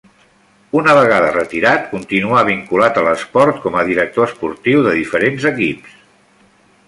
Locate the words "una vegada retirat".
0.77-1.83